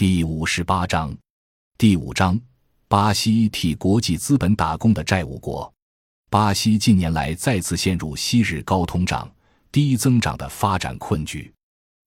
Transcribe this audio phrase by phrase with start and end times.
[0.00, 1.14] 第五十八章，
[1.76, 2.40] 第五章，
[2.88, 5.70] 巴西替国际资本打工的债务国。
[6.30, 9.30] 巴西近年来再次陷入昔日高通胀、
[9.70, 11.52] 低增长的发展困局。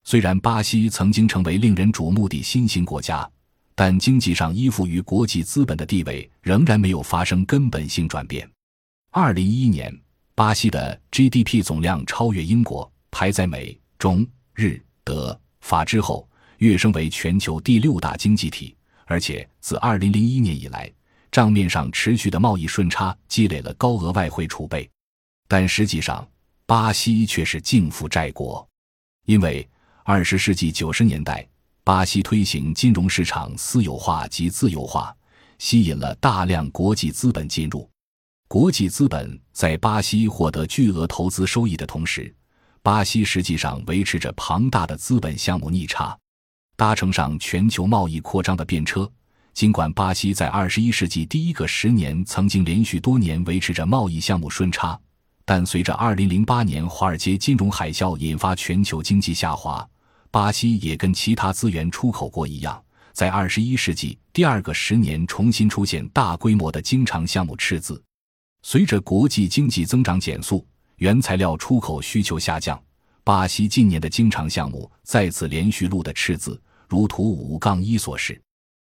[0.05, 3.29] 虽然巴西曾经成为令人瞩目的新兴国家，
[3.75, 8.49] 但经济上依附于国际资本的地位仍然没有发生根本性转变。
[9.11, 9.95] 二零一一年，
[10.33, 14.25] 巴西的 GDP 总量超越英国，排在美、中、
[14.55, 16.27] 日、德、法之后。
[16.57, 18.75] 跃升为全球第六大经济体，
[19.05, 20.91] 而且自2001年以来，
[21.31, 24.89] 账面上持续的贸易顺差积累了高额外汇储备。
[25.47, 26.27] 但实际上，
[26.65, 28.67] 巴西却是净负债国，
[29.25, 29.67] 因为
[30.05, 31.47] 20世纪90年代，
[31.83, 35.15] 巴西推行金融市场私有化及自由化，
[35.59, 37.89] 吸引了大量国际资本进入。
[38.47, 42.33] 国际资本在巴西获得巨额投资收益的同时，
[42.81, 46.17] 巴西实际上维持着庞大的资本项目逆差。
[46.83, 49.09] 搭乘上全球贸易扩张的便车，
[49.53, 54.99] 尽管巴西在二十一世纪第一个十年曾经连续多年维持着贸易项目顺差，
[55.45, 59.87] 但随着二零零八年华尔街金融海啸引发全球经济下滑，
[60.29, 68.03] 巴西也跟其他资源出口国一样，在二十一世纪第二个十年重新出现大规模的经常项目赤字。
[68.61, 70.67] 随着国际经济增长减速，
[70.97, 72.77] 原材料出口需求下降。
[73.23, 76.61] 巴西近年的经常项目再次连续录的赤字，
[76.93, 78.39] 如图五杠一所示。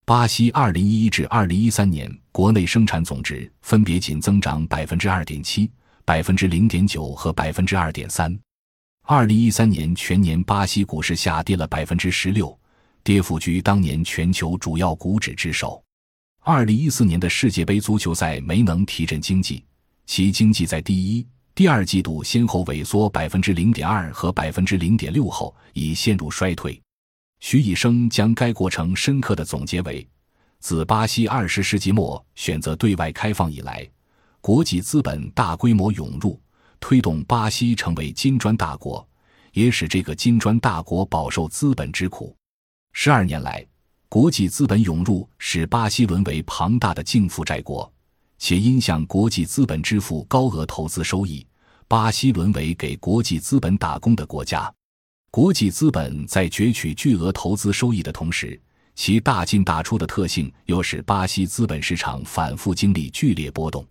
[0.06, 5.70] 巴西二零一一至二零一三年国内生产总值分别仅增长百分之二点七、
[6.06, 8.40] 百分之零点九和百分之二点三。
[9.06, 12.58] 二零一三年全年巴西股市下跌了百分之十六，
[13.04, 15.84] 跌幅居当年全球主要股指之首。
[16.40, 19.66] 二零一四年的世界杯足球赛没能提振经济，
[20.06, 21.28] 其经济在第一。
[21.54, 26.82] 第二季度先后萎缩百分之零点二和百分之零点六后，已陷入衰退。
[27.40, 30.08] 徐以升将该过程深刻的总结为：
[30.60, 33.88] 自巴西二十世纪末选择对外开放以来，
[34.42, 36.40] 国际资本大规模涌入，
[36.80, 39.08] 推动巴西成为金砖大国，
[39.54, 42.36] 也使这个金砖大国饱受资本之苦。
[42.92, 43.66] 十二年来，
[44.10, 47.90] 国际资本涌入使巴西沦为庞大的净负债国，
[48.38, 51.46] 且因向国际资本支付高额投资收益。
[51.88, 54.72] 巴西沦为给国际资本打工的国家，
[55.32, 58.60] 国际资本在攫取巨额投资收益的同时，
[58.96, 63.86] 其大进大出的特性又使巴西资本市场反复经历剧烈波动。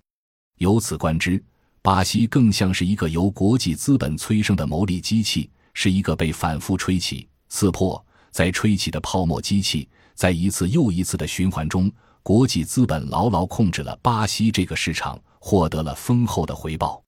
[0.59, 1.43] 由此观之，
[1.81, 9.89] 巴西更像是一个由国际资本催生的牟利机器，是一个被反复吹起、刺破、再吹起的泡沫机器。
[10.15, 11.89] 在一次又一次的循环中，
[12.25, 17.01] 国际资本牢牢控制了巴西这个市场，获得了丰厚的回报。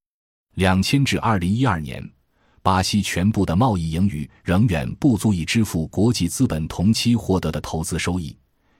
[0.54, 2.08] 两千至二零一二年，
[2.62, 8.36] 巴西全部的贸易盈余仍远不足以支付国际资本同期获得的投资收益。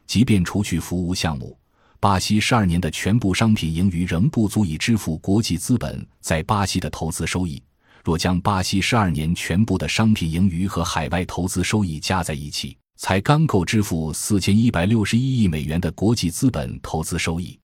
[0.06, 1.58] 即便除去服务项目，
[1.98, 7.62] 巴西十二年的全部商品盈余仍不足以支付国际资本在巴西的投资收益。
[8.04, 17.58] 若将巴西十二年全部的商品盈余和海外投资收益加在一起，才刚够支付四千一百六十一亿美元的国际资本投资收益。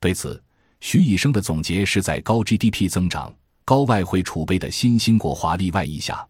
[0.00, 0.40] 对此，
[0.80, 3.32] 徐以升的总结是在高 GDP 增长、
[3.68, 6.26] 高外汇储备的新兴国华丽外衣下，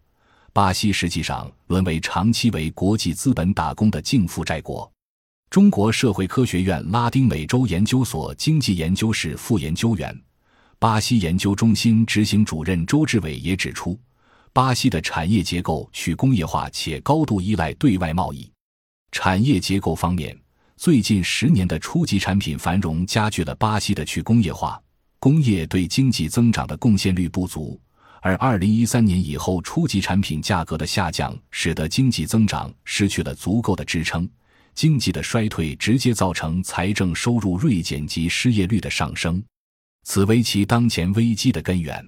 [0.51, 4.91] 巴西实际上沦为长期为国际资本打工的净负债国。
[5.49, 10.13] 中国社会科学院拉丁美洲研究所经济研究室副研究员、
[10.79, 13.97] 巴西研究中心执行主任周志伟也指出，
[14.51, 18.51] 巴西的产业结构去工业化且高度依赖对外贸易。
[19.13, 20.37] 产业结构方面。
[20.75, 24.81] 最近十年的初级产品繁荣加剧了巴西的去工业化，
[25.19, 27.79] 工业对经济增长的贡献率不足，
[28.21, 34.27] 而二零一三年以后初级产品价格的下降，使得经济增长失去了足够的支撑，
[34.73, 39.43] 经济的衰退直接造成财政收入锐减及失业率的上升，
[40.03, 42.03] 此为其当前危机的根源。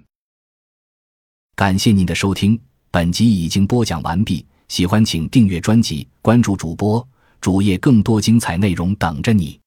[1.54, 7.06] 感谢您的收听，本集已经播讲完毕，喜欢请订阅专辑，关注主播。
[7.42, 9.61] 主页更多精彩内容等着你。